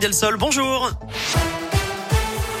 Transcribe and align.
Del 0.00 0.14
Sol, 0.14 0.36
bonjour. 0.38 0.90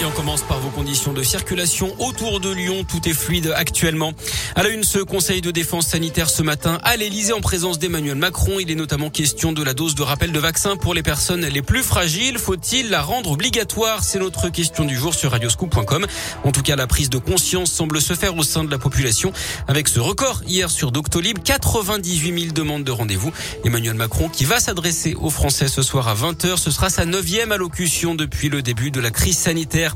Et 0.00 0.04
on 0.06 0.10
commence 0.12 0.40
par 0.40 0.58
vos 0.60 0.70
conditions 0.70 1.12
de 1.12 1.22
circulation 1.22 1.94
autour 1.98 2.40
de 2.40 2.50
Lyon. 2.50 2.84
Tout 2.88 3.06
est 3.06 3.12
fluide 3.12 3.52
actuellement. 3.54 4.14
À 4.54 4.62
la 4.62 4.70
une, 4.70 4.82
ce 4.82 4.98
conseil 4.98 5.42
de 5.42 5.50
défense 5.50 5.88
sanitaire 5.88 6.30
ce 6.30 6.42
matin 6.42 6.78
à 6.84 6.96
l'Elysée 6.96 7.34
en 7.34 7.42
présence 7.42 7.78
d'Emmanuel 7.78 8.16
Macron. 8.16 8.60
Il 8.60 8.70
est 8.70 8.76
notamment 8.76 9.10
question 9.10 9.52
de 9.52 9.62
la 9.62 9.74
dose 9.74 9.94
de 9.94 10.02
rappel 10.02 10.32
de 10.32 10.38
vaccin 10.38 10.76
pour 10.76 10.94
les 10.94 11.02
personnes 11.02 11.44
les 11.44 11.60
plus 11.60 11.82
fragiles. 11.82 12.38
Faut-il 12.38 12.88
la 12.88 13.02
rendre 13.02 13.32
obligatoire? 13.32 14.02
C'est 14.02 14.18
notre 14.18 14.48
question 14.48 14.86
du 14.86 14.96
jour 14.96 15.12
sur 15.12 15.32
radioscoop.com. 15.32 16.06
En 16.44 16.52
tout 16.52 16.62
cas, 16.62 16.76
la 16.76 16.86
prise 16.86 17.10
de 17.10 17.18
conscience 17.18 17.70
semble 17.70 18.00
se 18.00 18.14
faire 18.14 18.34
au 18.34 18.42
sein 18.42 18.64
de 18.64 18.70
la 18.70 18.78
population 18.78 19.34
avec 19.68 19.86
ce 19.86 20.00
record 20.00 20.40
hier 20.46 20.70
sur 20.70 20.92
Doctolib. 20.92 21.42
98 21.42 22.40
000 22.40 22.52
demandes 22.54 22.84
de 22.84 22.90
rendez-vous. 22.90 23.32
Emmanuel 23.66 23.96
Macron 23.96 24.30
qui 24.30 24.46
va 24.46 24.60
s'adresser 24.60 25.14
aux 25.20 25.30
Français 25.30 25.68
ce 25.68 25.82
soir 25.82 26.08
à 26.08 26.14
20h. 26.14 26.56
Ce 26.56 26.70
sera 26.70 26.88
sa 26.88 27.04
neuvième 27.04 27.52
allocution 27.52 28.14
depuis 28.14 28.48
le 28.48 28.62
début 28.62 28.90
de 28.90 29.00
la 29.00 29.10
crise 29.10 29.36
sanitaire. 29.36 29.89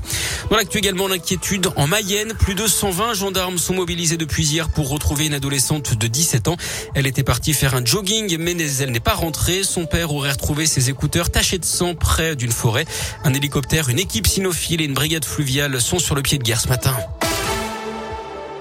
Dans 0.50 0.56
l'actu 0.56 0.80
l'inquiétude 0.80 1.68
en 1.76 1.86
Mayenne. 1.86 2.34
Plus 2.34 2.54
de 2.54 2.66
120 2.66 3.14
gendarmes 3.14 3.58
sont 3.58 3.74
mobilisés 3.74 4.16
depuis 4.16 4.44
hier 4.46 4.68
pour 4.68 4.88
retrouver 4.88 5.26
une 5.26 5.34
adolescente 5.34 5.94
de 5.94 6.06
17 6.06 6.48
ans. 6.48 6.56
Elle 6.94 7.06
était 7.06 7.22
partie 7.22 7.54
faire 7.54 7.74
un 7.74 7.84
jogging, 7.84 8.36
mais 8.38 8.56
elle 8.80 8.90
n'est 8.90 9.00
pas 9.00 9.14
rentrée. 9.14 9.62
Son 9.62 9.86
père 9.86 10.12
aurait 10.12 10.32
retrouvé 10.32 10.66
ses 10.66 10.90
écouteurs 10.90 11.30
tachés 11.30 11.58
de 11.58 11.64
sang 11.64 11.94
près 11.94 12.36
d'une 12.36 12.52
forêt. 12.52 12.84
Un 13.24 13.34
hélicoptère, 13.34 13.88
une 13.88 13.98
équipe 13.98 14.26
cynophile 14.26 14.80
et 14.80 14.84
une 14.84 14.94
brigade 14.94 15.24
fluviale 15.24 15.80
sont 15.80 15.98
sur 15.98 16.14
le 16.14 16.22
pied 16.22 16.38
de 16.38 16.42
guerre 16.42 16.60
ce 16.60 16.68
matin. 16.68 16.94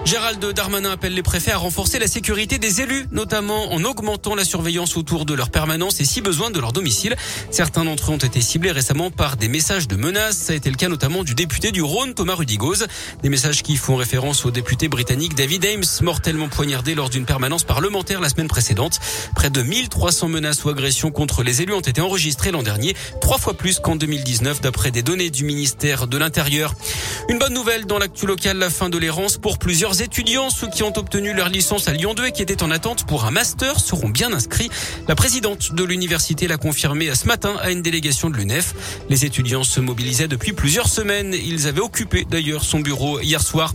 Gérald 0.05 0.45
Darmanin 0.45 0.91
appelle 0.91 1.13
les 1.13 1.23
préfets 1.23 1.51
à 1.51 1.57
renforcer 1.57 1.97
la 1.97 2.07
sécurité 2.07 2.57
des 2.57 2.81
élus, 2.81 3.07
notamment 3.11 3.71
en 3.71 3.85
augmentant 3.85 4.35
la 4.35 4.43
surveillance 4.43 4.97
autour 4.97 5.25
de 5.25 5.33
leur 5.33 5.49
permanence 5.49 6.01
et 6.01 6.05
si 6.05 6.19
besoin 6.19 6.51
de 6.51 6.59
leur 6.59 6.73
domicile. 6.73 7.15
Certains 7.51 7.85
d'entre 7.85 8.11
eux 8.11 8.15
ont 8.15 8.17
été 8.17 8.41
ciblés 8.41 8.71
récemment 8.71 9.11
par 9.11 9.37
des 9.37 9.47
messages 9.47 9.87
de 9.87 9.95
menaces. 9.95 10.35
Ça 10.35 10.53
a 10.53 10.57
été 10.57 10.69
le 10.69 10.75
cas 10.75 10.89
notamment 10.89 11.23
du 11.23 11.35
député 11.35 11.71
du 11.71 11.81
Rhône, 11.81 12.15
Thomas 12.15 12.35
Rudigoz. 12.35 12.85
Des 13.23 13.29
messages 13.29 13.63
qui 13.63 13.77
font 13.77 13.95
référence 13.95 14.45
au 14.45 14.51
député 14.51 14.89
britannique 14.89 15.35
David 15.35 15.65
Ames, 15.65 15.83
mortellement 16.01 16.49
poignardé 16.49 16.95
lors 16.95 17.09
d'une 17.09 17.25
permanence 17.25 17.63
parlementaire 17.63 18.19
la 18.19 18.27
semaine 18.27 18.49
précédente. 18.49 18.99
Près 19.35 19.49
de 19.49 19.61
1300 19.61 20.27
menaces 20.27 20.65
ou 20.65 20.69
agressions 20.69 21.11
contre 21.11 21.43
les 21.43 21.61
élus 21.61 21.73
ont 21.73 21.79
été 21.79 22.01
enregistrées 22.01 22.51
l'an 22.51 22.63
dernier, 22.63 22.93
trois 23.21 23.37
fois 23.37 23.53
plus 23.53 23.79
qu'en 23.79 23.95
2019 23.95 24.59
d'après 24.59 24.91
des 24.91 25.01
données 25.01 25.29
du 25.29 25.45
ministère 25.45 26.07
de 26.07 26.17
l'Intérieur. 26.17 26.75
Une 27.29 27.39
bonne 27.39 27.53
nouvelle 27.53 27.85
dans 27.85 27.99
l'actu 27.99 28.25
local, 28.25 28.57
la 28.57 28.69
fin 28.69 28.89
de 28.89 28.97
l'errance 28.97 29.37
pour 29.37 29.57
plusieurs 29.57 29.92
étudiants, 30.01 30.49
ceux 30.49 30.67
qui 30.67 30.83
ont 30.83 30.97
obtenu 30.97 31.33
leur 31.33 31.49
licence 31.49 31.87
à 31.87 31.93
Lyon 31.93 32.13
2 32.13 32.27
et 32.27 32.31
qui 32.31 32.41
étaient 32.41 32.63
en 32.63 32.71
attente 32.71 33.05
pour 33.05 33.25
un 33.25 33.31
master 33.31 33.79
seront 33.79 34.09
bien 34.09 34.33
inscrits. 34.33 34.69
La 35.07 35.15
présidente 35.15 35.73
de 35.73 35.83
l'université 35.83 36.47
l'a 36.47 36.57
confirmé 36.57 37.13
ce 37.13 37.27
matin 37.27 37.55
à 37.61 37.71
une 37.71 37.81
délégation 37.81 38.29
de 38.29 38.35
l'UNEF. 38.35 38.73
Les 39.09 39.25
étudiants 39.25 39.63
se 39.63 39.79
mobilisaient 39.79 40.27
depuis 40.27 40.53
plusieurs 40.53 40.87
semaines. 40.87 41.33
Ils 41.33 41.67
avaient 41.67 41.81
occupé 41.81 42.25
d'ailleurs 42.29 42.63
son 42.63 42.79
bureau 42.79 43.19
hier 43.19 43.41
soir. 43.41 43.73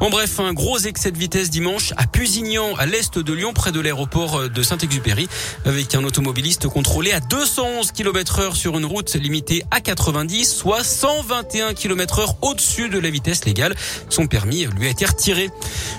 En 0.00 0.10
bref, 0.10 0.40
un 0.40 0.52
gros 0.52 0.78
excès 0.78 1.10
de 1.10 1.18
vitesse 1.18 1.50
dimanche 1.50 1.92
à 1.96 2.06
Pusignan, 2.06 2.74
à 2.76 2.86
l'est 2.86 3.18
de 3.18 3.32
Lyon, 3.32 3.52
près 3.52 3.72
de 3.72 3.80
l'aéroport 3.80 4.48
de 4.48 4.62
Saint-Exupéry, 4.62 5.28
avec 5.64 5.94
un 5.94 6.04
automobiliste 6.04 6.68
contrôlé 6.68 7.12
à 7.12 7.20
211 7.20 7.92
km 7.92 8.38
heure 8.38 8.56
sur 8.56 8.78
une 8.78 8.86
route 8.86 9.14
limitée 9.14 9.64
à 9.70 9.80
90, 9.80 10.54
soit 10.54 10.84
121 10.84 11.74
km 11.74 12.20
heure 12.20 12.36
au-dessus 12.42 12.88
de 12.88 12.98
la 12.98 13.10
vitesse 13.10 13.44
légale. 13.44 13.74
Son 14.08 14.26
permis 14.26 14.66
lui 14.66 14.86
a 14.86 14.90
été 14.90 15.04
retiré. 15.04 15.50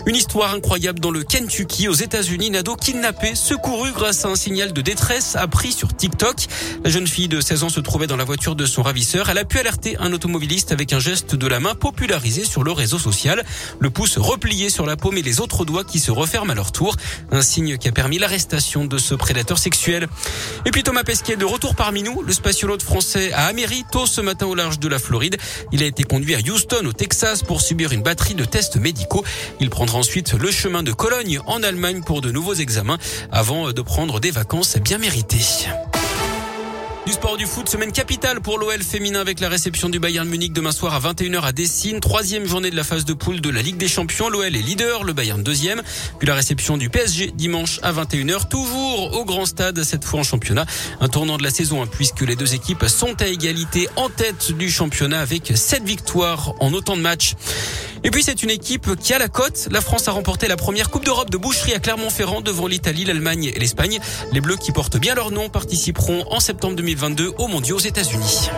Une 0.06 0.16
histoire 0.16 0.54
incroyable 0.54 1.00
dans 1.00 1.12
le 1.12 1.24
Kentucky, 1.24 1.88
aux 1.88 1.94
États-Unis. 1.94 2.48
Une 2.48 2.56
ado 2.56 2.76
kidnappée, 2.76 3.36
secourue 3.36 3.92
grâce 3.92 4.26
à 4.26 4.30
un 4.30 4.36
signal 4.36 4.74
de 4.74 4.82
détresse 4.82 5.36
appris 5.36 5.72
sur 5.72 5.96
TikTok. 5.96 6.48
La 6.84 6.90
jeune 6.90 7.08
fille 7.08 7.28
de 7.28 7.42
16 7.42 7.64
ans 7.64 7.70
se 7.70 7.80
trouvait 7.80 8.08
dans 8.08 8.18
la 8.18 8.24
voiture 8.24 8.56
de 8.56 8.66
son 8.66 8.82
ravisseur. 8.82 9.30
Elle 9.30 9.38
a 9.38 9.46
pu 9.46 9.60
alerter 9.60 9.98
un 10.00 10.14
automobiliste 10.14 10.72
avec 10.72 10.94
un 10.94 11.00
geste 11.00 11.36
de 11.36 11.48
la 11.48 11.60
main 11.60 11.76
popularisé 11.76 12.44
sur 12.46 12.64
le 12.64 12.72
réseau 12.72 12.98
social. 12.98 13.44
Le 13.80 13.90
pouce 13.90 14.18
replié 14.18 14.70
sur 14.70 14.86
la 14.86 14.96
paume 14.96 15.18
et 15.18 15.22
les 15.22 15.40
autres 15.42 15.66
doigts 15.66 15.84
qui 15.84 16.00
se 16.00 16.12
referment 16.12 16.52
à 16.52 16.56
leur 16.56 16.72
tour. 16.72 16.96
Un 17.32 17.42
signe 17.42 17.78
qui 17.78 17.88
a 17.88 17.92
permis 17.92 18.20
l'arrestation 18.20 18.86
de 18.86 18.98
ce 18.98 19.16
prédateur 19.16 19.58
sexuel. 19.58 20.08
Et 20.66 20.72
puis 20.72 20.84
Thomas 20.84 21.04
Pesquet 21.04 21.36
de 21.36 21.46
retour 21.46 21.76
parmi 21.76 22.04
nous. 22.04 22.22
Le 22.22 22.34
spatiologue 22.34 22.82
français 22.82 23.32
à 23.34 23.46
Améry, 23.46 23.84
tôt 23.92 24.06
ce 24.06 24.22
matin 24.22 24.48
au 24.48 24.56
large 24.56 24.80
de 24.80 24.88
la 24.88 25.00
Floride. 25.00 25.38
Il 25.72 25.84
a 25.84 25.86
été 25.86 26.04
conduit 26.04 26.36
à 26.36 26.40
Houston, 26.40 26.86
au 26.86 26.94
Texas, 26.94 27.44
pour 27.44 27.62
subir 27.62 27.92
une 27.92 28.02
batterie 28.02 28.36
de 28.36 28.46
tests 28.46 28.78
médicaux. 28.78 29.24
Il 29.60 29.70
prendra 29.70 29.98
ensuite 30.00 30.34
le 30.34 30.52
chemin 30.52 30.84
de 30.84 30.92
Cologne 30.92 31.40
en 31.48 31.64
Allemagne 31.64 32.02
pour 32.02 32.22
de 32.22 32.32
nouveaux 32.32 32.54
examens 32.54 32.98
avant 33.32 33.72
de 33.72 33.82
prendre 33.82 34.20
des 34.20 34.32
vacances 34.32 34.78
bien 34.78 34.98
méritées. 34.98 35.70
Du 37.06 37.14
sport 37.14 37.38
du 37.38 37.46
foot, 37.48 37.68
semaine 37.68 37.92
capitale 37.92 38.40
pour 38.42 38.60
l'OL 38.60 38.84
féminin 38.84 39.22
avec 39.22 39.40
la 39.40 39.50
réception 39.50 39.90
du 39.90 40.00
Bayern 40.00 40.28
Munich 40.28 40.54
demain 40.54 40.72
soir 40.72 40.94
à 40.94 41.00
21h 41.00 41.42
à 41.42 41.52
Dessine. 41.52 42.00
Troisième 42.00 42.46
journée 42.46 42.70
de 42.70 42.76
la 42.76 42.84
phase 42.84 43.06
de 43.06 43.14
poule 43.14 43.42
de 43.42 43.50
la 43.50 43.62
Ligue 43.62 43.78
des 43.78 43.88
Champions. 43.88 44.30
L'OL 44.30 44.46
est 44.46 44.50
leader, 44.50 45.04
le 45.04 45.14
Bayern 45.14 45.42
deuxième. 45.42 45.82
Puis 46.20 46.28
la 46.28 46.36
réception 46.36 46.78
du 46.78 46.90
PSG 46.90 47.32
dimanche 47.34 47.80
à 47.82 47.94
21h. 47.94 48.48
Toujours 48.50 49.18
au 49.18 49.26
grand 49.26 49.46
stade, 49.46 49.82
cette 49.84 50.04
fois 50.04 50.20
en 50.20 50.24
championnat. 50.24 50.66
Un 51.00 51.08
tournant 51.08 51.38
de 51.38 51.44
la 51.44 51.50
saison, 51.50 51.82
hein, 51.82 51.88
puisque 51.90 52.22
les 52.22 52.36
deux 52.36 52.54
équipes 52.54 52.86
sont 52.86 53.20
à 53.22 53.28
égalité 53.28 53.88
en 53.96 54.10
tête 54.10 54.52
du 54.52 54.70
championnat 54.70 55.22
avec 55.22 55.54
sept 55.56 55.84
victoires 55.84 56.54
en 56.60 56.74
autant 56.74 56.96
de 56.96 57.02
matchs. 57.02 57.34
Et 58.04 58.12
puis 58.12 58.24
c'est 58.24 58.44
une 58.44 58.50
équipe 58.50 58.96
qui 58.96 59.14
a 59.14 59.20
la 59.20 59.28
cote. 59.28 59.68
La 59.72 59.82
France 59.82 60.08
a 60.08 60.12
remporté 60.12 60.48
la 60.48 60.56
première 60.56 60.90
Coupe 60.90 61.04
d'Europe 61.04 61.30
de 61.30 61.38
boucherie 61.38 61.74
à 61.74 61.80
Clermont-Ferrand 61.80 62.42
devant 62.42 62.68
l'Italie, 62.68 63.04
l'Allemagne 63.04 63.52
et 63.54 63.60
l'Espagne. 63.60 64.00
Les 64.32 64.40
Bleus 64.40 64.56
qui 64.56 64.72
portent 64.72 64.98
bien 64.98 65.16
leur 65.16 65.32
nom 65.32 65.50
participeront 65.50 66.26
en 66.32 66.40
septembre 66.40 66.76
2022 66.96 67.34
aux 67.38 67.48
Mondiaux 67.48 67.76
aux 67.76 67.80
États-Unis. 67.80 68.50